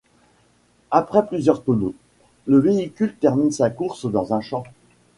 Après 0.89 1.27
plusieurs 1.27 1.63
tonneaux, 1.63 1.93
le 2.47 2.57
véhicule 2.57 3.15
termine 3.17 3.51
sa 3.51 3.69
course 3.69 4.09
dans 4.11 4.33
un 4.33 4.41
champ. 4.41 4.63